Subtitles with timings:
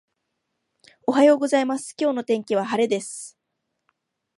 [1.05, 3.37] おはようございます、今日の天気は晴れです。